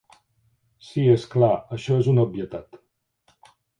Sí, 0.87 1.03
és 1.17 1.25
clar, 1.35 1.51
això 1.77 1.99
és 2.05 2.09
una 2.15 2.25
obvietat. 2.31 2.81